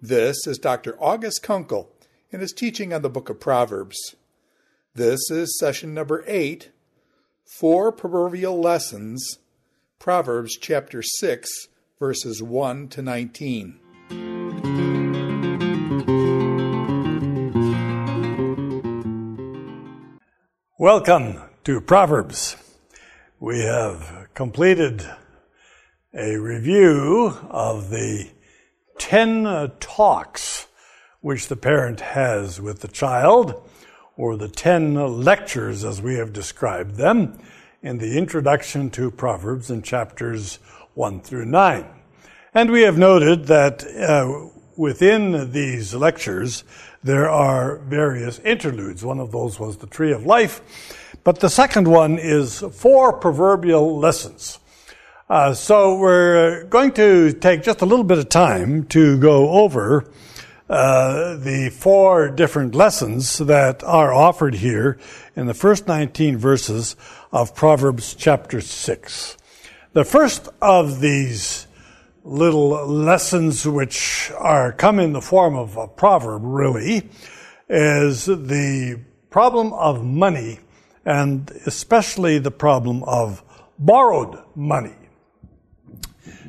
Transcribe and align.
This 0.00 0.46
is 0.46 0.58
Dr. 0.58 0.96
August 1.02 1.42
Konkel 1.42 1.88
in 2.30 2.40
his 2.40 2.52
teaching 2.52 2.94
on 2.94 3.02
the 3.02 3.10
book 3.10 3.28
of 3.28 3.40
Proverbs. 3.40 4.14
This 4.94 5.30
is 5.30 5.58
session 5.58 5.94
number 5.94 6.22
8 6.26 6.70
Four 7.44 7.92
Proverbial 7.92 8.60
Lessons, 8.60 9.38
Proverbs 9.98 10.56
chapter 10.60 11.02
6, 11.02 11.48
verses 11.98 12.42
1 12.42 12.88
to 12.88 13.02
19. 13.02 13.80
Welcome 20.78 21.40
to 21.64 21.80
Proverbs. 21.80 22.56
We 23.38 23.60
have 23.60 24.28
completed 24.32 25.06
a 26.14 26.38
review 26.38 27.36
of 27.50 27.90
the 27.90 28.30
10 28.96 29.72
talks 29.78 30.66
which 31.20 31.48
the 31.48 31.56
parent 31.56 32.00
has 32.00 32.62
with 32.62 32.80
the 32.80 32.88
child, 32.88 33.62
or 34.16 34.38
the 34.38 34.48
10 34.48 35.22
lectures 35.22 35.84
as 35.84 36.00
we 36.00 36.14
have 36.14 36.32
described 36.32 36.94
them 36.94 37.38
in 37.82 37.98
the 37.98 38.16
introduction 38.16 38.88
to 38.92 39.10
Proverbs 39.10 39.70
in 39.70 39.82
chapters 39.82 40.58
1 40.94 41.20
through 41.20 41.44
9. 41.44 41.84
And 42.54 42.70
we 42.70 42.82
have 42.82 42.96
noted 42.96 43.48
that 43.48 43.86
uh, 43.86 44.48
within 44.78 45.52
these 45.52 45.94
lectures, 45.94 46.64
there 47.04 47.28
are 47.28 47.76
various 47.80 48.38
interludes. 48.38 49.04
One 49.04 49.20
of 49.20 49.30
those 49.30 49.60
was 49.60 49.76
the 49.76 49.86
Tree 49.86 50.12
of 50.12 50.24
Life, 50.24 51.05
but 51.26 51.40
the 51.40 51.50
second 51.50 51.88
one 51.88 52.20
is 52.20 52.60
four 52.70 53.14
proverbial 53.14 53.98
lessons. 53.98 54.60
Uh, 55.28 55.52
so 55.52 55.98
we're 55.98 56.62
going 56.66 56.92
to 56.92 57.32
take 57.32 57.64
just 57.64 57.80
a 57.82 57.84
little 57.84 58.04
bit 58.04 58.18
of 58.18 58.28
time 58.28 58.84
to 58.84 59.18
go 59.18 59.50
over 59.50 60.08
uh, 60.70 61.34
the 61.34 61.68
four 61.76 62.28
different 62.28 62.76
lessons 62.76 63.38
that 63.38 63.82
are 63.82 64.14
offered 64.14 64.54
here 64.54 64.98
in 65.34 65.46
the 65.46 65.52
first 65.52 65.88
19 65.88 66.38
verses 66.38 66.94
of 67.32 67.56
Proverbs 67.56 68.14
chapter 68.14 68.60
6. 68.60 69.36
The 69.94 70.04
first 70.04 70.48
of 70.62 71.00
these 71.00 71.66
little 72.22 72.86
lessons, 72.86 73.66
which 73.66 74.30
are 74.38 74.70
come 74.70 75.00
in 75.00 75.12
the 75.12 75.20
form 75.20 75.56
of 75.56 75.76
a 75.76 75.88
proverb, 75.88 76.42
really, 76.44 77.10
is 77.68 78.26
the 78.26 79.00
problem 79.28 79.72
of 79.72 80.04
money 80.04 80.60
and 81.06 81.50
especially 81.66 82.38
the 82.38 82.50
problem 82.50 83.02
of 83.04 83.42
borrowed 83.78 84.42
money. 84.54 84.94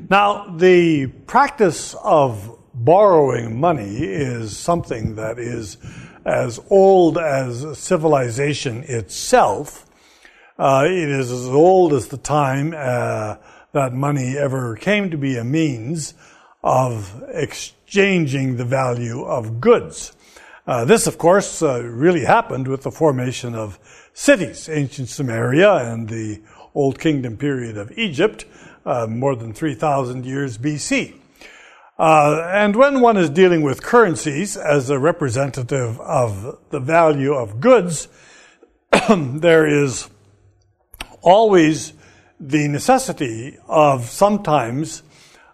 Now, 0.10 0.50
the 0.58 1.08
practice 1.28 1.96
of 2.04 2.58
borrowing 2.74 3.60
money 3.60 3.98
is 3.98 4.58
something 4.58 5.16
that 5.16 5.38
is 5.38 5.78
as 6.26 6.60
old 6.70 7.18
as 7.18 7.78
civilization 7.78 8.84
itself. 8.84 9.86
Uh, 10.58 10.86
it 10.86 11.10
is 11.10 11.32
as 11.32 11.48
old 11.48 11.94
as 11.94 12.08
the 12.08 12.18
time 12.18 12.74
uh, 12.76 13.36
that 13.74 13.94
money 13.94 14.38
ever 14.38 14.76
came 14.76 15.12
to 15.12 15.18
be 15.18 15.38
a 15.38 15.44
means 15.44 16.16
of 16.64 17.24
exchanging 17.30 18.58
the 18.58 18.66
value 18.66 19.24
of 19.24 19.62
goods. 19.62 20.14
Uh, 20.68 20.84
this, 20.84 21.08
of 21.08 21.18
course, 21.18 21.62
uh, 21.62 21.82
really 21.82 22.26
happened 22.26 22.68
with 22.68 22.82
the 22.82 22.92
formation 22.92 23.56
of 23.56 23.80
cities, 24.14 24.68
ancient 24.68 25.08
Sumeria 25.08 25.94
and 25.94 26.10
the 26.10 26.42
Old 26.76 27.00
Kingdom 27.00 27.38
period 27.38 27.78
of 27.78 27.90
Egypt, 27.98 28.44
uh, 28.86 29.08
more 29.08 29.34
than 29.38 29.54
3,000 29.54 30.26
years 30.26 30.58
BC. 30.58 31.16
Uh, 31.98 32.50
and 32.52 32.76
when 32.76 33.00
one 33.00 33.16
is 33.16 33.30
dealing 33.30 33.62
with 33.62 33.82
currencies 33.82 34.58
as 34.58 34.90
a 34.90 35.00
representative 35.00 36.02
of 36.02 36.60
the 36.70 36.82
value 36.82 37.34
of 37.34 37.62
goods, 37.62 38.10
there 39.10 39.66
is 39.66 40.10
always 41.22 41.94
the 42.42 42.68
necessity 42.68 43.58
of 43.70 44.10
sometimes 44.10 45.02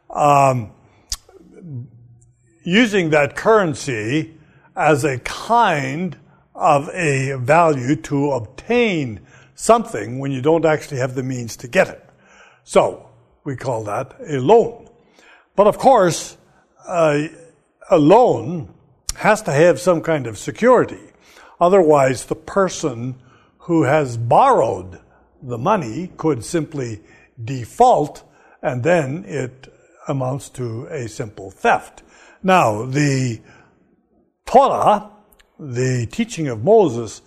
um, 0.09 0.71
using 2.63 3.11
that 3.11 3.35
currency 3.35 4.33
as 4.75 5.03
a 5.03 5.19
kind 5.19 6.17
of 6.55 6.89
a 6.89 7.33
value 7.37 7.95
to 7.95 8.31
obtain 8.31 9.19
something 9.55 10.19
when 10.19 10.31
you 10.31 10.41
don't 10.41 10.65
actually 10.65 10.97
have 10.97 11.15
the 11.15 11.23
means 11.23 11.55
to 11.57 11.67
get 11.67 11.87
it. 11.87 12.03
So, 12.63 13.09
we 13.43 13.55
call 13.55 13.83
that 13.85 14.15
a 14.27 14.39
loan. 14.39 14.89
But 15.55 15.67
of 15.67 15.77
course, 15.77 16.37
uh, 16.87 17.23
a 17.89 17.97
loan 17.97 18.73
has 19.17 19.41
to 19.43 19.51
have 19.51 19.79
some 19.79 20.01
kind 20.01 20.27
of 20.27 20.37
security. 20.37 21.11
Otherwise, 21.59 22.25
the 22.25 22.35
person 22.35 23.15
who 23.59 23.83
has 23.83 24.17
borrowed 24.17 24.99
the 25.41 25.57
money 25.57 26.11
could 26.17 26.43
simply 26.43 27.01
default 27.43 28.23
and 28.61 28.83
then 28.83 29.25
it 29.25 29.71
amounts 30.07 30.49
to 30.49 30.85
a 30.87 31.07
simple 31.07 31.51
theft. 31.51 32.01
Now, 32.41 32.85
the 32.85 33.41
Torah, 34.53 35.09
the 35.57 36.05
teaching 36.11 36.47
of 36.47 36.63
Moses, 36.63 37.23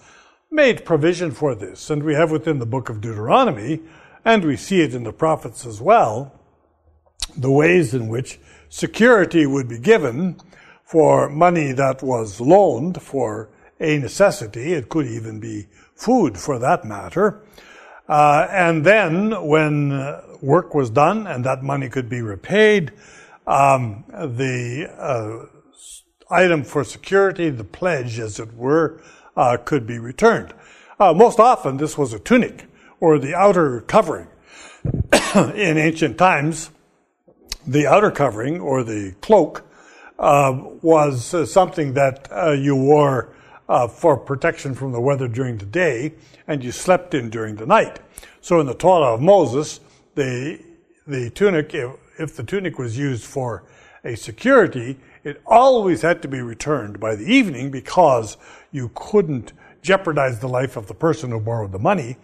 made 0.49 0.85
provision 0.85 1.33
for 1.33 1.57
this, 1.57 1.91
and 1.91 2.05
we 2.05 2.15
have 2.15 2.31
within 2.31 2.61
the 2.61 2.67
book 2.67 2.89
of 2.89 3.01
Deuteronomy 3.01 3.81
and 4.25 4.45
we 4.45 4.57
see 4.57 4.81
it 4.81 4.95
in 4.95 5.03
the 5.03 5.13
prophets 5.13 5.67
as 5.67 5.81
well, 5.81 6.33
the 7.37 7.51
ways 7.51 7.95
in 7.95 8.07
which 8.07 8.39
security 8.69 9.45
would 9.45 9.67
be 9.67 9.81
given 9.81 10.37
for 10.85 11.29
money 11.29 11.73
that 11.73 12.01
was 12.01 12.41
loaned 12.41 13.03
for 13.03 13.49
a 13.81 13.99
necessity. 13.99 14.73
It 14.75 14.89
could 14.89 15.07
even 15.07 15.41
be 15.41 15.67
food 15.97 16.39
for 16.39 16.61
that 16.61 16.85
matter. 16.85 17.43
Uh, 18.09 18.47
and 18.53 18.87
then 18.87 19.45
when 19.45 19.91
work 20.41 20.77
was 20.77 20.91
done 20.91 21.27
and 21.27 21.45
that 21.45 21.65
money 21.65 21.89
could 21.89 22.09
be 22.09 22.23
repaid, 22.23 22.93
um, 23.49 24.05
the 24.11 24.89
uh, 24.97 25.56
item 26.31 26.65
for 26.65 26.85
security, 26.85 27.51
the 27.51 27.65
pledge 27.65 28.19
as 28.19 28.39
it 28.39 28.55
were, 28.55 29.01
uh, 29.37 29.57
could 29.65 29.87
be 29.87 29.99
returned. 29.99 30.55
Uh, 30.99 31.13
most 31.13 31.39
often 31.39 31.77
this 31.77 31.99
was 31.99 32.13
a 32.13 32.19
tunic 32.19 32.67
or 33.01 33.19
the 33.19 33.35
outer 33.35 33.83
covering. 33.83 34.29
in 35.35 35.77
ancient 35.77 36.17
times, 36.17 36.71
the 37.67 37.87
outer 37.87 38.11
covering 38.11 38.61
or 38.61 38.83
the 38.83 39.15
cloak 39.21 39.65
uh, 40.19 40.59
was 40.83 41.35
uh, 41.35 41.45
something 41.45 41.93
that 41.95 42.29
uh, 42.31 42.53
you 42.53 42.75
wore 42.75 43.35
uh, 43.69 43.89
for 43.89 44.17
protection 44.17 44.75
from 44.75 44.93
the 44.93 45.01
weather 45.01 45.29
during 45.29 45.59
the 45.59 45.67
day, 45.67 46.15
and 46.47 46.63
you 46.63 46.73
slept 46.73 47.15
in 47.15 47.29
during 47.29 47.57
the 47.57 47.67
night. 47.67 47.99
So, 48.41 48.61
in 48.61 48.67
the 48.67 48.75
Torah 48.75 49.15
of 49.15 49.21
Moses, 49.21 49.81
the 50.15 50.61
the 51.07 51.31
tunic, 51.31 51.75
if, 51.75 51.93
if 52.19 52.37
the 52.37 52.43
tunic 52.43 52.79
was 52.79 52.97
used 52.97 53.25
for 53.25 53.65
a 54.05 54.17
security, 54.17 54.99
it 55.27 55.43
always 55.45 56.03
had 56.03 56.23
to 56.23 56.29
be 56.29 56.41
returned 56.41 57.01
by 57.01 57.17
the 57.17 57.25
evening 57.25 57.69
because 57.69 58.37
you 58.71 58.93
couldn't 58.95 59.53
jeopardize 59.83 60.39
the 60.39 60.49
life 60.49 60.77
of 60.77 60.87
the 60.87 60.95
person 60.95 61.33
who 61.33 61.41
borrowed 61.41 61.73
the 61.73 61.81
money 61.81 62.17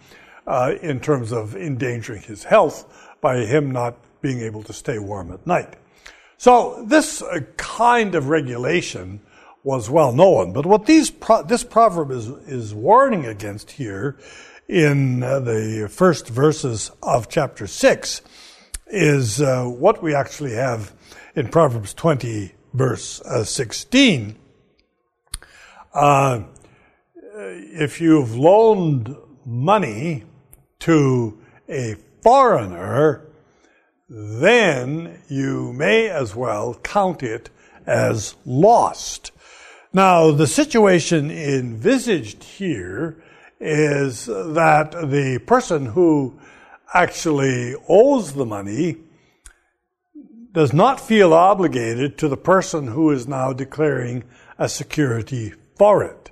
uh, 0.46 0.74
in 0.82 1.00
terms 1.00 1.32
of 1.32 1.56
endangering 1.56 2.22
his 2.22 2.44
health 2.44 3.16
by 3.20 3.38
him 3.38 3.72
not 3.72 3.96
being 4.20 4.40
able 4.40 4.62
to 4.62 4.72
stay 4.72 5.00
warm 5.00 5.32
at 5.32 5.44
night. 5.44 5.74
So 6.36 6.84
this 6.86 7.22
uh, 7.22 7.40
kind 7.56 8.14
of 8.14 8.28
regulation 8.28 9.20
was 9.64 9.90
well 9.90 10.12
known. 10.12 10.52
But 10.52 10.64
what 10.64 10.86
these 10.86 11.10
pro- 11.10 11.42
this 11.42 11.64
proverb 11.64 12.12
is, 12.12 12.28
is 12.28 12.72
warning 12.72 13.26
against 13.26 13.72
here 13.72 14.16
in 14.68 15.24
uh, 15.24 15.40
the 15.40 15.88
first 15.90 16.28
verses 16.28 16.92
of 17.02 17.28
chapter 17.28 17.66
6 17.66 18.22
is 18.86 19.40
uh, 19.40 19.64
what 19.64 20.04
we 20.04 20.14
actually 20.14 20.52
have 20.52 20.92
in 21.34 21.48
Proverbs 21.48 21.94
20, 21.94 22.52
verse 22.72 23.20
uh, 23.22 23.44
16. 23.44 24.36
Uh, 25.94 26.42
if 27.34 28.00
you've 28.00 28.34
loaned 28.36 29.16
money 29.44 30.24
to 30.80 31.38
a 31.68 31.96
foreigner, 32.22 33.26
then 34.08 35.22
you 35.28 35.72
may 35.72 36.08
as 36.08 36.34
well 36.34 36.74
count 36.82 37.22
it 37.22 37.50
as 37.86 38.34
lost. 38.44 39.32
Now, 39.92 40.30
the 40.30 40.46
situation 40.46 41.30
envisaged 41.30 42.44
here 42.44 43.22
is 43.60 44.26
that 44.26 44.92
the 44.92 45.40
person 45.46 45.86
who 45.86 46.38
actually 46.94 47.74
owes 47.88 48.32
the 48.32 48.46
money 48.46 48.96
does 50.52 50.72
not 50.72 51.00
feel 51.00 51.32
obligated 51.32 52.18
to 52.18 52.28
the 52.28 52.36
person 52.36 52.88
who 52.88 53.10
is 53.10 53.26
now 53.26 53.52
declaring 53.52 54.24
a 54.58 54.68
security 54.68 55.54
for 55.76 56.04
it. 56.04 56.30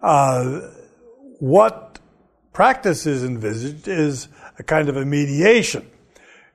Uh, 0.00 0.60
what 1.40 1.98
practice 2.52 3.06
is 3.06 3.24
envisaged 3.24 3.88
is 3.88 4.28
a 4.58 4.62
kind 4.62 4.88
of 4.88 4.96
a 4.96 5.04
mediation. 5.04 5.88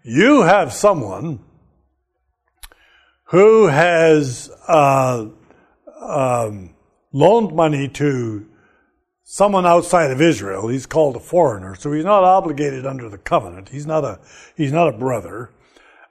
you 0.03 0.41
have 0.41 0.73
someone 0.73 1.39
who 3.25 3.67
has 3.67 4.51
uh, 4.67 5.25
um, 6.01 6.75
loaned 7.11 7.55
money 7.55 7.87
to 7.87 8.45
someone 9.23 9.65
outside 9.65 10.11
of 10.11 10.21
Israel. 10.21 10.67
He's 10.67 10.85
called 10.85 11.15
a 11.15 11.19
foreigner, 11.19 11.75
so 11.75 11.91
he's 11.91 12.05
not 12.05 12.23
obligated 12.23 12.85
under 12.85 13.09
the 13.09 13.17
covenant. 13.17 13.69
He's 13.69 13.87
not 13.87 14.03
a 14.03 14.19
he's 14.55 14.71
not 14.71 14.93
a 14.93 14.97
brother, 14.97 15.49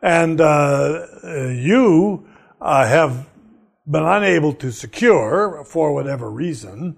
and 0.03 0.41
uh, 0.41 1.07
you 1.25 2.27
uh, 2.61 2.87
have 2.87 3.29
been 3.87 4.05
unable 4.05 4.53
to 4.55 4.73
secure, 4.73 5.65
for 5.65 5.95
whatever 5.95 6.31
reason, 6.31 6.97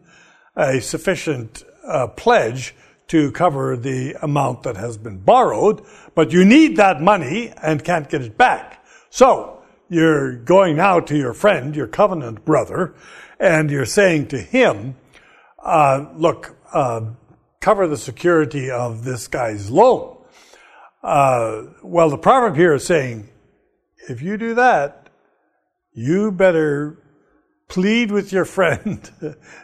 a 0.57 0.81
sufficient 0.81 1.63
uh, 1.87 2.07
pledge 2.09 2.75
to 3.09 3.31
cover 3.33 3.77
the 3.77 4.17
amount 4.23 4.63
that 4.63 4.77
has 4.77 4.97
been 4.97 5.19
borrowed, 5.19 5.85
but 6.15 6.33
you 6.33 6.45
need 6.45 6.77
that 6.77 7.03
money 7.03 7.53
and 7.63 7.85
can't 7.85 8.09
get 8.09 8.23
it 8.23 8.39
back. 8.39 8.85
So 9.11 9.63
you're 9.89 10.37
going 10.37 10.77
now 10.77 11.01
to 11.01 11.17
your 11.17 11.35
friend, 11.35 11.77
your 11.77 11.87
covenant 11.87 12.45
brother, 12.45 12.95
and 13.39 13.71
you're 13.71 13.85
saying 13.85 14.29
to 14.29 14.39
him, 14.39 14.97
uh, 15.63 16.07
look, 16.15 16.57
uh, 16.73 17.03
cover 17.61 17.87
the 17.87 17.97
security 17.97 18.71
of 18.71 19.05
this 19.05 19.29
guy's 19.29 19.71
loan. 19.71 20.14
Uh, 21.05 21.65
well, 21.83 22.09
the 22.09 22.17
proverb 22.17 22.57
here 22.57 22.73
is 22.73 22.87
saying, 22.87 23.29
if 24.09 24.23
you 24.23 24.39
do 24.39 24.55
that, 24.55 25.11
you 25.93 26.33
better 26.33 26.99
plead 27.69 28.11
with 28.11 28.33
your 28.33 28.45
friend 28.57 29.11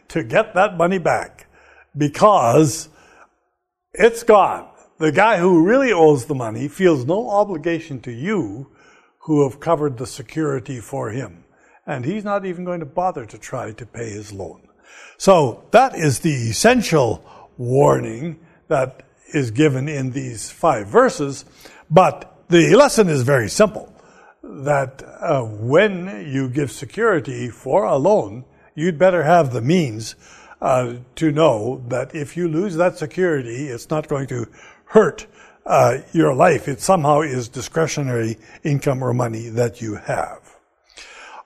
to 0.09 0.23
get 0.23 0.55
that 0.55 0.77
money 0.77 0.99
back 0.99 1.47
because 1.97 2.91
it's 3.95 4.23
gone. 4.23 4.69
The 4.99 5.13
guy 5.13 5.39
who 5.39 5.65
really 5.65 5.93
owes 5.93 6.27
the 6.27 6.35
money 6.35 6.69
feels 6.69 7.07
no 7.07 7.31
obligation 7.31 8.01
to 8.03 8.13
you 8.13 8.71
who 9.21 9.49
have 9.49 9.59
covered 9.59 9.97
the 9.97 10.07
security 10.07 10.79
for 10.79 11.11
him. 11.11 11.45
And 11.87 12.05
he's 12.05 12.23
not 12.23 12.45
even 12.45 12.67
going 12.67 12.81
to 12.81 12.87
bother 12.87 13.25
to 13.25 13.39
try 13.39 13.73
to 13.73 13.87
pay 13.87 14.11
his 14.11 14.31
loan. 14.31 14.69
So 15.17 15.65
that 15.71 15.95
is 15.95 16.21
the 16.21 16.51
essential 16.51 17.25
warning 17.57 18.41
that 18.69 19.10
is 19.33 19.51
given 19.51 19.89
in 19.89 20.13
these 20.13 20.51
five 20.51 20.87
verses. 20.89 21.45
But 21.91 22.33
the 22.49 22.75
lesson 22.75 23.09
is 23.09 23.23
very 23.23 23.49
simple 23.49 23.93
that 24.43 25.03
uh, 25.21 25.43
when 25.43 26.27
you 26.33 26.49
give 26.49 26.71
security 26.71 27.51
for 27.51 27.85
a 27.85 27.97
loan, 27.97 28.45
you'd 28.75 28.99
better 28.99 29.23
have 29.23 29.53
the 29.53 29.61
means 29.61 30.17
uh, 30.61 30.95
to 31.17 31.33
know 31.33 31.83
that 31.89 32.15
if 32.15 32.37
you 32.37 32.49
lose 32.49 32.77
that 32.77 32.99
security, 32.99 33.69
it's 33.69 33.91
not 33.91 34.09
going 34.09 34.27
to 34.29 34.47
hurt 34.85 35.27
uh, 35.67 35.99
your 36.13 36.35
life. 36.35 36.69
It 36.69 36.81
somehow 36.81 37.21
is 37.21 37.49
discretionary 37.49 38.39
income 38.65 39.03
or 39.03 39.15
money 39.15 39.49
that 39.51 39.81
you 39.81 39.95
have. 39.97 40.57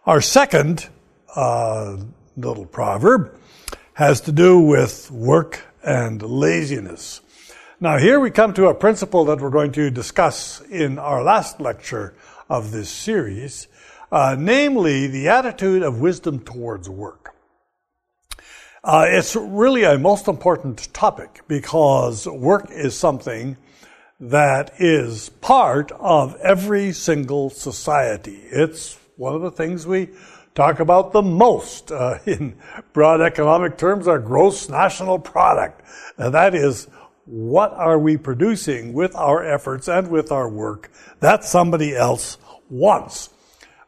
Our 0.07 0.21
second 0.21 0.89
uh, 1.35 1.97
little 2.37 2.67
proverb 2.67 3.39
has 3.95 4.21
to 4.23 4.33
do 4.33 4.59
with 4.61 5.11
work 5.11 5.63
and 5.83 6.23
laziness. 6.23 7.21
Now, 7.85 7.99
here 7.99 8.19
we 8.19 8.31
come 8.31 8.55
to 8.55 8.69
a 8.69 8.75
principle 8.75 9.27
that 9.27 9.43
we're 9.43 9.51
going 9.51 9.73
to 9.73 9.91
discuss 9.91 10.63
in 10.71 10.99
our 10.99 11.23
last 11.23 11.61
lecture 11.61 12.15
of 12.49 12.71
this 12.71 12.89
series, 12.89 13.69
uh, 14.11 14.37
namely 14.39 15.07
the 15.07 15.29
attitude 15.29 15.83
of 15.83 16.01
wisdom 16.01 16.39
towards 16.39 16.89
work. 16.89 17.35
Uh, 18.83 19.05
it's 19.09 19.37
really 19.37 19.83
a 19.83 19.99
most 19.99 20.29
important 20.29 20.95
topic 20.95 21.43
because 21.47 22.27
work 22.27 22.71
is 22.71 22.97
something 22.97 23.59
that 24.19 24.73
is 24.79 25.29
part 25.43 25.93
of 25.93 26.37
every 26.37 26.91
single 26.91 27.51
society. 27.51 28.41
It's 28.47 28.99
one 29.17 29.35
of 29.35 29.43
the 29.43 29.51
things 29.51 29.87
we 29.87 30.09
talk 30.55 30.81
about 30.81 31.13
the 31.13 31.21
most 31.21 31.93
uh, 31.93 32.19
in 32.25 32.57
broad 32.95 33.21
economic 33.21 33.77
terms, 33.77 34.09
our 34.09 34.21
gross 34.21 34.71
national 34.71 35.19
product. 35.19 35.83
And 36.17 36.33
that 36.33 36.55
is 36.55 36.89
what 37.27 37.73
are 37.73 37.99
we 37.99 38.17
producing 38.17 38.93
with 38.93 39.15
our 39.15 39.45
efforts 39.45 39.89
and 39.89 40.09
with 40.09 40.31
our 40.31 40.49
work 40.49 40.91
that 41.21 41.45
somebody 41.45 41.97
else 41.97 42.39
wants. 42.69 43.31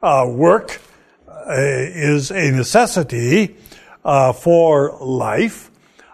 Uh, 0.03 0.27
work 0.29 0.81
uh, 1.29 1.53
is 1.53 2.31
a 2.31 2.50
necessity 2.50 3.56
uh, 4.05 4.33
for 4.33 4.97
life. 5.00 5.71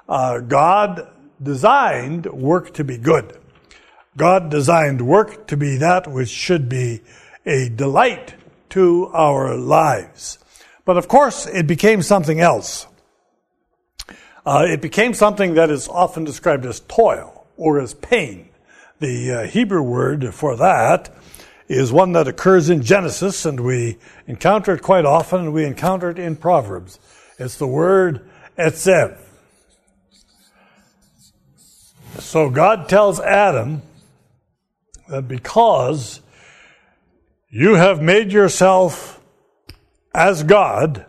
Uh, 0.09 0.41
God 0.41 1.09
designed 1.43 2.27
work 2.27 2.75
to 2.75 2.85
be 2.85 2.99
good. 2.99 3.39
God 4.17 4.51
designed 4.51 5.01
work 5.01 5.47
to 5.49 5.57
be 5.57 5.79
that 5.79 6.07
which 6.07 6.29
should 6.29 6.69
be 6.69 7.01
a 7.47 7.69
delight 7.69 8.35
to 8.71 9.11
our 9.13 9.57
lives. 9.57 10.39
But 10.85 10.97
of 10.97 11.09
course, 11.09 11.47
it 11.47 11.67
became 11.67 12.03
something 12.03 12.41
else. 12.41 12.87
Uh, 14.45 14.67
it 14.69 14.81
became 14.81 15.15
something 15.15 15.55
that 15.55 15.71
is 15.71 15.89
often 15.89 16.25
described 16.25 16.67
as 16.67 16.81
toil 16.81 17.47
or 17.57 17.81
as 17.81 17.95
pain. 17.95 18.49
The 18.99 19.31
uh, 19.31 19.47
Hebrew 19.47 19.83
word 19.83 20.35
for 20.35 20.57
that 20.57 21.15
is 21.69 21.93
one 21.93 22.13
that 22.13 22.27
occurs 22.27 22.69
in 22.69 22.83
Genesis, 22.83 23.47
and 23.47 23.61
we 23.61 23.99
encounter 24.27 24.75
it 24.75 24.83
quite 24.83 25.05
often, 25.05 25.41
and 25.41 25.53
we 25.53 25.65
encounter 25.65 26.11
it 26.11 26.19
in 26.19 26.37
Proverbs. 26.37 26.99
It's 27.39 27.57
the 27.57 27.67
word 27.67 28.29
etzev. 28.59 29.17
So 32.19 32.51
God 32.51 32.89
tells 32.89 33.21
Adam 33.21 33.83
that 35.09 35.29
because 35.29 36.21
you 37.49 37.75
have 37.75 38.03
made 38.03 38.33
yourself 38.33 39.21
as 40.15 40.43
God, 40.43 41.07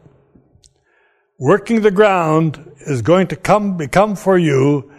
working 1.44 1.82
the 1.82 1.92
ground 1.92 2.72
is 2.88 3.02
going 3.02 3.28
to 3.28 3.36
come 3.36 3.76
become 3.76 4.16
for 4.16 4.38
you 4.38 4.90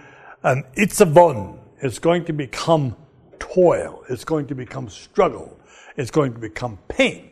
an 0.42 0.62
itzavon. 0.76 1.58
It's 1.80 1.98
going 1.98 2.22
to 2.26 2.34
become 2.34 2.94
toil. 3.38 4.04
It's 4.10 4.26
going 4.26 4.46
to 4.48 4.54
become 4.54 4.90
struggle. 4.90 5.58
It's 5.96 6.10
going 6.10 6.34
to 6.34 6.38
become 6.38 6.78
pain. 6.86 7.30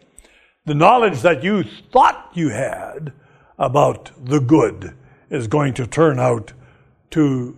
The 0.64 0.74
knowledge 0.74 1.20
that 1.20 1.44
you 1.44 1.62
thought 1.92 2.30
you 2.32 2.48
had 2.48 3.12
about 3.58 4.10
the 4.24 4.40
good 4.40 4.96
is 5.28 5.46
going 5.46 5.74
to 5.74 5.86
turn 5.86 6.18
out 6.18 6.54
to 7.10 7.54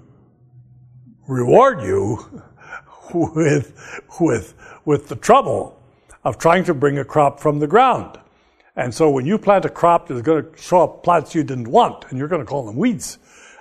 reward 1.29 1.83
you 1.83 2.43
with, 3.15 4.11
with, 4.19 4.55
with 4.85 5.07
the 5.07 5.15
trouble 5.15 5.81
of 6.25 6.37
trying 6.37 6.65
to 6.65 6.75
bring 6.75 6.99
a 6.99 7.05
crop 7.05 7.39
from 7.39 7.61
the 7.61 7.69
ground. 7.69 8.19
And 8.77 8.93
so 8.93 9.11
when 9.11 9.25
you 9.25 9.39
plant 9.39 9.65
a 9.65 9.69
crop 9.69 10.09
that's 10.09 10.23
going 10.23 10.45
to 10.45 10.59
show 10.61 10.83
up 10.83 11.03
plants 11.05 11.35
you 11.35 11.45
didn't 11.45 11.69
want, 11.69 12.07
and 12.11 12.19
you're 12.19 12.29
going 12.29 12.41
to 12.43 12.47
call 12.47 12.67
them 12.67 12.77
weeds, 12.77 13.19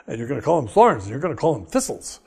and 0.08 0.18
you're 0.18 0.28
going 0.28 0.40
to 0.40 0.46
call 0.46 0.60
them 0.60 0.70
thorns, 0.70 1.04
and 1.04 1.12
you're 1.12 1.20
going 1.20 1.36
to 1.36 1.40
call 1.40 1.54
them 1.54 1.66
thistles, 1.66 2.20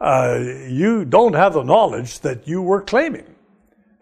uh, 0.00 0.38
you 0.68 1.04
don't 1.04 1.34
have 1.34 1.54
the 1.54 1.62
knowledge 1.62 2.20
that 2.20 2.46
you 2.46 2.60
were 2.60 2.82
claiming. 2.82 3.24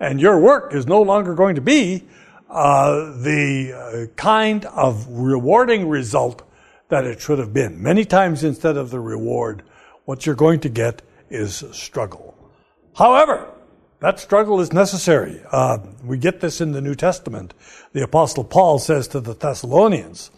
And 0.01 0.21
your 0.21 0.41
work 0.41 0.75
is 0.75 0.87
no 0.87 1.01
longer 1.03 1.35
going 1.35 1.55
to 1.55 1.61
be 1.61 2.05
uh, 2.51 3.13
the 3.19 3.73
uh, 4.11 4.15
kind 4.17 4.65
of 4.65 5.07
rewarding 5.09 5.89
result 5.89 6.43
that 6.89 7.05
it 7.05 7.21
should 7.21 7.39
have 7.39 7.55
been. 7.55 7.81
Many 7.81 8.05
times 8.05 8.43
instead 8.43 8.77
of 8.77 8.91
the 8.91 9.01
reward, 9.01 9.63
what 10.05 10.27
you're 10.27 10.35
going 10.35 10.61
to 10.61 10.69
get 10.69 11.03
is 11.31 11.65
struggle. 11.73 12.37
However, 12.95 13.52
that 14.03 14.19
struggle 14.19 14.61
is 14.61 14.73
necessary. 14.73 15.41
Uh, 15.53 15.79
we 16.05 16.19
get 16.19 16.41
this 16.41 16.61
in 16.61 16.73
the 16.73 16.81
New 16.81 16.97
Testament. 16.97 17.55
The 17.93 18.03
Apostle 18.03 18.43
Paul 18.43 18.81
says 18.81 19.07
to 19.09 19.21
the 19.21 19.33
Thessalonians 19.33 20.33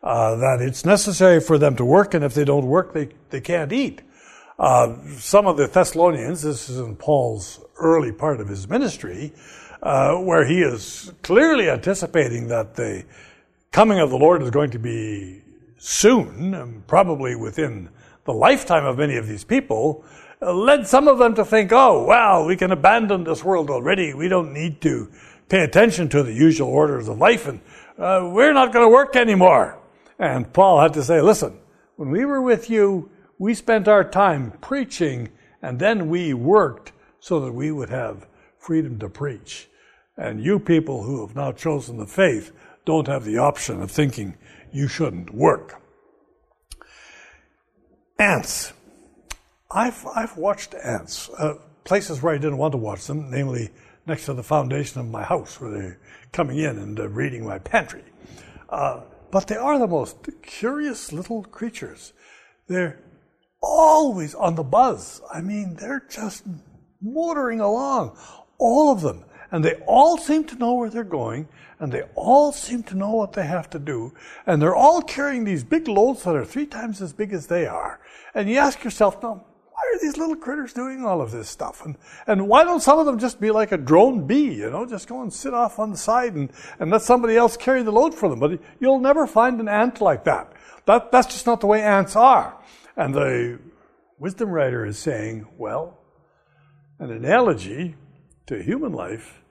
uh, 0.00 0.36
that 0.36 0.60
it's 0.60 0.84
necessary 0.84 1.40
for 1.40 1.58
them 1.58 1.74
to 1.74 1.84
work, 1.84 2.14
and 2.14 2.24
if 2.24 2.34
they 2.34 2.44
don't 2.44 2.66
work, 2.66 2.94
they, 2.94 3.08
they 3.30 3.40
can't 3.40 3.72
eat. 3.72 4.02
Uh, 4.60 4.94
some 5.16 5.48
of 5.48 5.56
the 5.56 5.66
Thessalonians, 5.66 6.42
this 6.42 6.70
is 6.70 6.78
in 6.78 6.94
Paul's 6.94 7.58
early 7.78 8.12
part 8.12 8.40
of 8.40 8.46
his 8.46 8.68
ministry, 8.68 9.32
uh, 9.82 10.14
where 10.14 10.46
he 10.46 10.62
is 10.62 11.12
clearly 11.22 11.68
anticipating 11.68 12.46
that 12.46 12.76
the 12.76 13.04
coming 13.72 13.98
of 13.98 14.10
the 14.10 14.18
Lord 14.18 14.40
is 14.40 14.50
going 14.50 14.70
to 14.70 14.78
be 14.78 15.42
soon, 15.78 16.84
probably 16.86 17.34
within 17.34 17.88
the 18.24 18.32
lifetime 18.32 18.84
of 18.84 18.98
many 18.98 19.16
of 19.16 19.26
these 19.26 19.42
people, 19.42 20.04
led 20.40 20.86
some 20.86 21.08
of 21.08 21.18
them 21.18 21.34
to 21.34 21.44
think, 21.44 21.70
oh, 21.72 22.04
well, 22.04 22.46
we 22.46 22.56
can 22.56 22.72
abandon 22.72 23.24
this 23.24 23.44
world 23.44 23.70
already. 23.70 24.14
We 24.14 24.28
don't 24.28 24.52
need 24.52 24.80
to 24.82 25.10
pay 25.48 25.62
attention 25.62 26.08
to 26.10 26.22
the 26.22 26.32
usual 26.32 26.68
orders 26.68 27.08
of 27.08 27.18
life, 27.18 27.46
and 27.46 27.60
uh, 27.98 28.30
we're 28.32 28.52
not 28.52 28.72
going 28.72 28.86
to 28.86 28.92
work 28.92 29.16
anymore. 29.16 29.78
And 30.18 30.52
Paul 30.52 30.80
had 30.80 30.94
to 30.94 31.02
say, 31.02 31.20
listen, 31.20 31.58
when 31.96 32.10
we 32.10 32.24
were 32.24 32.40
with 32.40 32.70
you, 32.70 33.10
we 33.38 33.54
spent 33.54 33.88
our 33.88 34.04
time 34.04 34.52
preaching, 34.60 35.30
and 35.60 35.78
then 35.78 36.08
we 36.08 36.32
worked 36.34 36.92
so 37.18 37.40
that 37.40 37.52
we 37.52 37.70
would 37.70 37.90
have 37.90 38.26
freedom 38.58 38.98
to 39.00 39.08
preach. 39.08 39.68
And 40.16 40.42
you 40.42 40.58
people 40.58 41.02
who 41.02 41.26
have 41.26 41.34
now 41.34 41.52
chosen 41.52 41.98
the 41.98 42.06
faith 42.06 42.52
don't 42.84 43.08
have 43.08 43.24
the 43.24 43.38
option 43.38 43.82
of 43.82 43.90
thinking 43.90 44.36
you 44.72 44.88
shouldn't 44.88 45.34
work. 45.34 45.82
Ants 48.18 48.72
I've, 49.70 50.04
I've 50.06 50.36
watched 50.36 50.74
ants. 50.74 51.28
Uh, 51.30 51.54
places 51.84 52.22
where 52.22 52.34
I 52.34 52.38
didn't 52.38 52.58
want 52.58 52.72
to 52.72 52.78
watch 52.78 53.06
them, 53.06 53.30
namely 53.30 53.70
next 54.06 54.26
to 54.26 54.34
the 54.34 54.42
foundation 54.42 55.00
of 55.00 55.08
my 55.08 55.22
house, 55.22 55.60
where 55.60 55.70
they're 55.70 55.98
coming 56.32 56.58
in 56.58 56.78
and 56.78 56.98
uh, 56.98 57.08
raiding 57.08 57.44
my 57.44 57.58
pantry. 57.58 58.04
Uh, 58.68 59.02
but 59.30 59.46
they 59.46 59.56
are 59.56 59.78
the 59.78 59.86
most 59.86 60.16
curious 60.42 61.12
little 61.12 61.44
creatures. 61.44 62.12
They're 62.66 63.00
always 63.62 64.34
on 64.34 64.56
the 64.56 64.62
buzz. 64.62 65.20
I 65.32 65.40
mean, 65.40 65.76
they're 65.76 66.04
just 66.10 66.44
motoring 67.00 67.60
along, 67.60 68.16
all 68.58 68.92
of 68.92 69.02
them. 69.02 69.24
And 69.52 69.64
they 69.64 69.74
all 69.86 70.16
seem 70.16 70.44
to 70.44 70.56
know 70.56 70.74
where 70.74 70.90
they're 70.90 71.02
going, 71.02 71.48
and 71.80 71.90
they 71.90 72.02
all 72.14 72.52
seem 72.52 72.82
to 72.84 72.96
know 72.96 73.14
what 73.14 73.32
they 73.32 73.46
have 73.46 73.68
to 73.70 73.80
do, 73.80 74.14
and 74.46 74.62
they're 74.62 74.76
all 74.76 75.02
carrying 75.02 75.42
these 75.42 75.64
big 75.64 75.88
loads 75.88 76.22
that 76.22 76.36
are 76.36 76.44
three 76.44 76.66
times 76.66 77.02
as 77.02 77.12
big 77.12 77.32
as 77.32 77.48
they 77.48 77.66
are. 77.66 78.00
And 78.32 78.48
you 78.48 78.58
ask 78.58 78.84
yourself, 78.84 79.20
now, 79.22 79.44
these 80.00 80.16
little 80.16 80.36
critters 80.36 80.72
doing 80.72 81.04
all 81.04 81.20
of 81.20 81.30
this 81.30 81.48
stuff? 81.48 81.84
And, 81.84 81.96
and 82.26 82.48
why 82.48 82.64
don't 82.64 82.82
some 82.82 82.98
of 82.98 83.06
them 83.06 83.18
just 83.18 83.40
be 83.40 83.50
like 83.50 83.72
a 83.72 83.76
drone 83.76 84.26
bee, 84.26 84.54
you 84.54 84.70
know, 84.70 84.86
just 84.86 85.08
go 85.08 85.22
and 85.22 85.32
sit 85.32 85.54
off 85.54 85.78
on 85.78 85.90
the 85.90 85.96
side 85.96 86.34
and, 86.34 86.50
and 86.78 86.90
let 86.90 87.02
somebody 87.02 87.36
else 87.36 87.56
carry 87.56 87.82
the 87.82 87.92
load 87.92 88.14
for 88.14 88.28
them? 88.28 88.40
But 88.40 88.60
you'll 88.80 89.00
never 89.00 89.26
find 89.26 89.60
an 89.60 89.68
ant 89.68 90.00
like 90.00 90.24
that. 90.24 90.52
that 90.86 91.12
that's 91.12 91.28
just 91.28 91.46
not 91.46 91.60
the 91.60 91.66
way 91.66 91.82
ants 91.82 92.16
are. 92.16 92.56
And 92.96 93.14
the 93.14 93.58
wisdom 94.18 94.50
writer 94.50 94.84
is 94.84 94.98
saying, 94.98 95.46
well, 95.56 95.98
an 96.98 97.10
analogy 97.10 97.96
to 98.46 98.62
human 98.62 98.92
life 98.92 99.42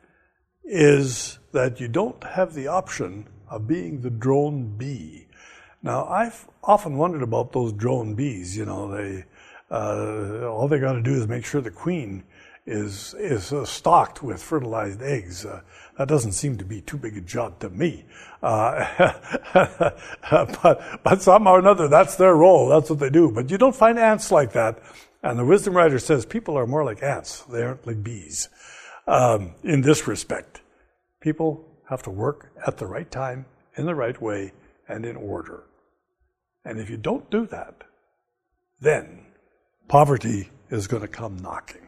is 0.64 1.40
that 1.52 1.80
you 1.80 1.88
don't 1.88 2.24
have 2.24 2.54
the 2.54 2.68
option 2.68 3.28
of 3.50 3.68
being 3.68 4.02
the 4.02 4.10
drone 4.10 4.78
bee. 4.78 5.28
Now, 5.82 6.06
I've 6.06 6.48
often 6.64 6.98
wondered 6.98 7.24
about 7.24 7.54
those 7.54 7.74
drone 7.74 8.14
bees. 8.14 8.56
You 8.56 8.66
know, 8.66 8.96
they 8.96 9.26
uh, 9.72 10.48
all 10.48 10.68
they 10.68 10.80
got 10.80 10.94
to 10.94 11.02
do 11.02 11.14
is 11.14 11.28
make 11.28 11.46
sure 11.46 11.62
the 11.62 11.72
queen 11.72 12.24
is 12.66 13.16
is 13.16 13.52
uh, 13.52 13.66
stocked 13.66 14.22
with 14.22 14.42
fertilized 14.42 15.02
eggs. 15.02 15.46
Uh, 15.46 15.62
that 15.98 16.08
doesn't 16.08 16.34
seem 16.34 16.58
to 16.58 16.66
be 16.66 16.82
too 16.82 16.98
big 16.98 17.18
a 17.18 17.22
job 17.22 17.60
to 17.60 17.70
me. 17.70 18.06
Uh, 18.44 19.12
but 20.32 21.00
but 21.04 21.22
somehow 21.22 21.54
or 21.54 21.60
another, 21.60 21.88
that's 21.88 22.16
their 22.16 22.36
role. 22.36 22.68
That's 22.68 22.90
what 22.90 23.00
they 23.00 23.10
do. 23.10 23.32
But 23.32 23.50
you 23.50 23.58
don't 23.58 23.76
find 23.76 23.98
ants 23.98 24.32
like 24.32 24.54
that. 24.54 24.82
And 25.22 25.38
the 25.38 25.46
wisdom 25.46 25.76
writer 25.76 26.00
says 26.00 26.26
people 26.26 26.58
are 26.58 26.68
more 26.68 26.84
like 26.84 27.04
ants. 27.04 27.42
They 27.42 27.64
aren't 27.64 27.86
like 27.86 28.04
bees 28.04 28.50
um, 29.08 29.56
in 29.64 29.82
this 29.82 30.08
respect. 30.08 30.62
People 31.20 31.66
have 31.90 32.04
to 32.04 32.10
work 32.10 32.52
at 32.66 32.78
the 32.78 32.86
right 32.86 33.10
time, 33.10 33.46
in 33.76 33.86
the 33.86 33.96
right 33.96 34.22
way, 34.22 34.54
and 34.88 35.06
in 35.06 35.16
order. 35.16 35.64
And 36.64 36.80
if 36.80 36.90
you 36.90 36.98
don't 36.98 37.30
do 37.30 37.46
that, 37.48 37.84
then 38.80 39.26
poverty 39.90 40.50
is 40.70 40.88
going 40.88 41.02
to 41.02 41.08
come 41.10 41.38
knocking. 41.40 41.88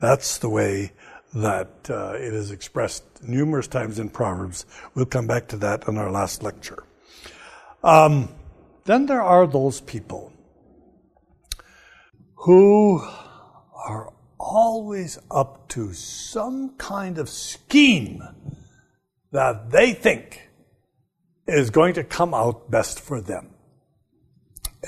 That's 0.00 0.36
the 0.38 0.50
way 0.50 0.92
that 1.34 1.88
uh, 1.88 2.12
it 2.14 2.34
is 2.34 2.50
expressed 2.50 3.04
numerous 3.22 3.66
times 3.66 3.98
in 3.98 4.10
Proverbs. 4.10 4.66
We'll 4.94 5.06
come 5.06 5.26
back 5.26 5.48
to 5.48 5.56
that 5.58 5.88
in 5.88 5.96
our 5.96 6.10
last 6.10 6.42
lecture. 6.42 6.84
Um, 7.82 8.28
then 8.84 9.06
there 9.06 9.22
are 9.22 9.46
those 9.46 9.80
people 9.80 10.32
who 12.34 13.00
are 13.74 14.12
always 14.38 15.18
up 15.30 15.68
to 15.68 15.92
some 15.92 16.70
kind 16.76 17.18
of 17.18 17.28
scheme 17.28 18.22
that 19.32 19.70
they 19.70 19.92
think 19.92 20.48
is 21.46 21.70
going 21.70 21.94
to 21.94 22.04
come 22.04 22.34
out 22.34 22.70
best 22.70 23.00
for 23.00 23.20
them. 23.20 23.54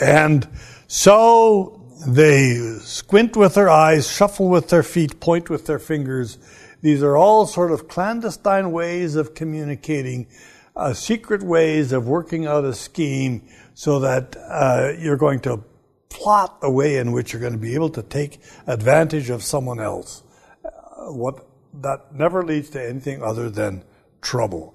And 0.01 0.49
so 0.87 1.80
they 2.07 2.79
squint 2.81 3.37
with 3.37 3.55
their 3.55 3.69
eyes, 3.69 4.11
shuffle 4.11 4.49
with 4.49 4.69
their 4.69 4.83
feet, 4.83 5.21
point 5.21 5.51
with 5.51 5.67
their 5.67 5.79
fingers. 5.79 6.39
These 6.83 7.03
are 7.03 7.17
all 7.17 7.47
sort 7.47 7.73
of 7.73 7.89
clandestine 7.89 8.73
ways 8.73 9.17
of 9.17 9.35
communicating, 9.35 10.27
uh, 10.75 10.95
secret 10.95 11.43
ways 11.43 11.93
of 11.93 12.09
working 12.09 12.47
out 12.47 12.65
a 12.65 12.75
scheme 12.75 13.47
so 13.75 14.01
that 14.01 14.37
uh, 14.37 14.93
you're 14.99 15.17
going 15.17 15.41
to 15.41 15.63
plot 16.09 16.59
a 16.63 16.71
way 16.71 16.97
in 16.97 17.13
which 17.13 17.33
you're 17.33 17.41
going 17.41 17.53
to 17.53 17.59
be 17.59 17.75
able 17.75 17.91
to 17.91 18.03
take 18.03 18.41
advantage 18.67 19.31
of 19.31 19.43
someone 19.43 19.81
else. 19.81 20.23
Uh, 20.65 21.13
what 21.13 21.47
that 21.75 22.15
never 22.15 22.45
leads 22.45 22.71
to 22.71 22.83
anything 22.83 23.23
other 23.23 23.49
than 23.49 23.85
trouble. 24.21 24.75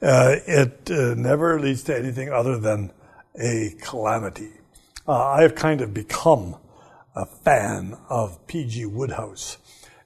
Uh, 0.00 0.36
it 0.46 0.90
uh, 0.90 1.14
never 1.14 1.58
leads 1.58 1.82
to 1.84 1.96
anything 1.96 2.30
other 2.30 2.58
than 2.58 2.92
a 3.40 3.74
calamity. 3.80 4.52
Uh, 5.08 5.24
I 5.24 5.42
have 5.42 5.54
kind 5.54 5.80
of 5.80 5.94
become 5.94 6.56
a 7.16 7.24
fan 7.24 7.96
of 8.10 8.46
P.G. 8.46 8.84
Wodehouse. 8.84 9.56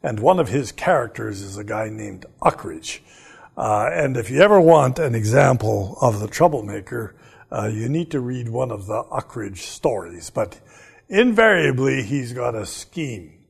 and 0.02 0.20
one 0.20 0.38
of 0.38 0.48
his 0.48 0.72
characters 0.72 1.42
is 1.42 1.58
a 1.58 1.64
guy 1.64 1.90
named 1.90 2.24
Ukridge. 2.40 3.00
Uh, 3.56 3.90
and 3.92 4.16
if 4.16 4.30
you 4.30 4.40
ever 4.40 4.60
want 4.60 4.98
an 4.98 5.14
example 5.14 5.98
of 6.00 6.20
the 6.20 6.28
troublemaker, 6.28 7.14
uh, 7.52 7.66
you 7.66 7.88
need 7.88 8.10
to 8.12 8.20
read 8.20 8.48
one 8.48 8.70
of 8.70 8.86
the 8.86 9.02
Ukridge 9.10 9.58
stories. 9.58 10.30
But 10.30 10.60
invariably, 11.08 12.02
he's 12.02 12.32
got 12.32 12.54
a 12.54 12.64
scheme. 12.64 13.40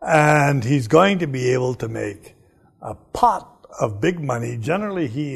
And 0.00 0.62
he's 0.62 0.86
going 0.86 1.18
to 1.20 1.26
be 1.26 1.52
able 1.52 1.74
to 1.76 1.88
make 1.88 2.34
a 2.82 2.94
pot 2.94 3.66
of 3.80 4.00
big 4.00 4.20
money. 4.20 4.58
Generally, 4.58 5.08
he 5.08 5.34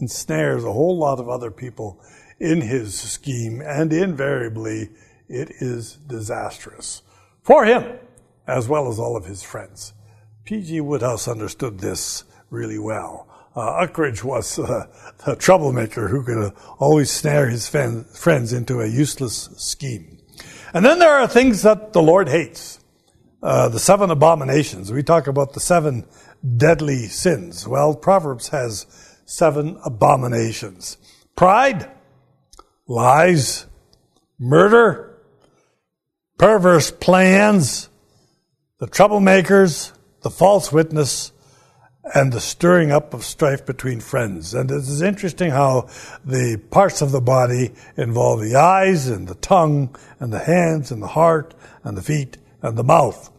ensnares 0.00 0.64
a 0.64 0.72
whole 0.72 0.96
lot 0.96 1.20
of 1.20 1.28
other 1.28 1.50
people 1.50 2.02
in 2.40 2.60
his 2.60 2.98
scheme, 2.98 3.60
and 3.60 3.92
invariably, 3.92 4.90
it 5.28 5.50
is 5.60 5.94
disastrous 6.06 7.02
for 7.42 7.64
him 7.64 7.98
as 8.46 8.68
well 8.68 8.88
as 8.88 8.98
all 8.98 9.16
of 9.16 9.24
his 9.24 9.42
friends. 9.42 9.92
P.G. 10.44 10.80
Wodehouse 10.80 11.26
understood 11.26 11.78
this 11.78 12.24
really 12.50 12.78
well 12.78 13.26
uh, 13.56 13.86
Ukridge 13.86 14.24
was 14.24 14.58
uh, 14.58 14.86
a 15.26 15.36
troublemaker 15.36 16.08
who 16.08 16.24
could 16.24 16.46
uh, 16.46 16.50
always 16.78 17.10
snare 17.10 17.48
his 17.48 17.68
friends 17.68 18.52
into 18.52 18.80
a 18.80 18.88
useless 18.88 19.48
scheme. 19.56 20.18
And 20.72 20.84
then 20.84 20.98
there 20.98 21.12
are 21.12 21.28
things 21.28 21.62
that 21.62 21.92
the 21.92 22.02
Lord 22.02 22.28
hates. 22.28 22.80
Uh, 23.42 23.68
the 23.68 23.78
seven 23.78 24.10
abominations. 24.10 24.90
We 24.90 25.02
talk 25.02 25.26
about 25.26 25.52
the 25.52 25.60
seven 25.60 26.06
deadly 26.56 27.06
sins. 27.06 27.68
Well, 27.68 27.94
Proverbs 27.94 28.48
has 28.48 28.86
seven 29.26 29.78
abominations. 29.84 30.96
Pride, 31.36 31.90
lies, 32.88 33.66
murder, 34.38 35.13
perverse 36.38 36.90
plans, 36.90 37.88
the 38.78 38.86
troublemakers, 38.86 39.92
the 40.22 40.30
false 40.30 40.72
witness, 40.72 41.32
and 42.14 42.32
the 42.32 42.40
stirring 42.40 42.90
up 42.90 43.14
of 43.14 43.24
strife 43.24 43.64
between 43.64 44.00
friends. 44.00 44.52
And 44.52 44.70
it 44.70 44.76
is 44.76 45.00
interesting 45.00 45.50
how 45.50 45.88
the 46.24 46.60
parts 46.70 47.00
of 47.00 47.12
the 47.12 47.20
body 47.20 47.72
involve 47.96 48.40
the 48.40 48.56
eyes 48.56 49.08
and 49.08 49.26
the 49.26 49.36
tongue 49.36 49.96
and 50.20 50.32
the 50.32 50.40
hands 50.40 50.90
and 50.90 51.02
the 51.02 51.08
heart 51.08 51.54
and 51.82 51.96
the 51.96 52.02
feet 52.02 52.36
and 52.60 52.76
the 52.76 52.84
mouth. 52.84 53.30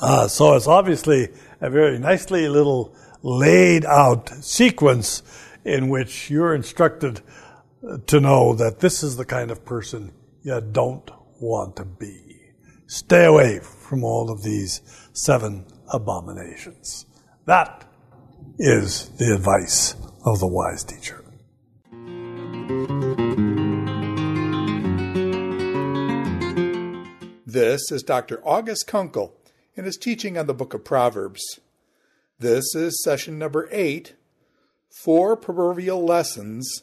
Uh, 0.00 0.28
so 0.28 0.54
it's 0.54 0.66
obviously 0.66 1.28
a 1.60 1.70
very 1.70 1.98
nicely 1.98 2.48
little 2.48 2.94
laid 3.22 3.86
out 3.86 4.28
sequence 4.44 5.22
in 5.64 5.88
which 5.88 6.30
you're 6.30 6.54
instructed 6.54 7.20
to 8.06 8.20
know 8.20 8.54
that 8.54 8.80
this 8.80 9.02
is 9.02 9.16
the 9.16 9.24
kind 9.24 9.50
of 9.50 9.64
person 9.64 10.12
you 10.42 10.60
don't 10.60 11.10
want 11.40 11.76
to 11.76 11.84
be. 11.84 12.22
Stay 12.86 13.24
away 13.24 13.60
from 13.60 14.04
all 14.04 14.30
of 14.30 14.42
these 14.42 14.80
seven 15.12 15.66
abominations. 15.92 17.06
That 17.46 17.84
is 18.58 19.10
the 19.18 19.34
advice 19.34 19.94
of 20.24 20.40
the 20.40 20.46
wise 20.46 20.84
teacher. 20.84 21.22
This 27.44 27.90
is 27.90 28.02
Dr. 28.02 28.40
August 28.44 28.86
Konkel 28.86 29.32
in 29.74 29.84
his 29.84 29.96
teaching 29.96 30.36
on 30.36 30.46
the 30.46 30.54
book 30.54 30.74
of 30.74 30.84
Proverbs. 30.84 31.60
This 32.38 32.74
is 32.74 33.02
session 33.02 33.38
number 33.38 33.68
eight 33.72 34.14
Four 35.02 35.36
Proverbial 35.36 36.04
Lessons, 36.04 36.82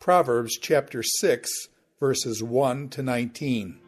Proverbs 0.00 0.58
chapter 0.58 1.02
6, 1.02 1.50
verses 2.00 2.42
1 2.42 2.88
to 2.90 3.02
19. 3.02 3.81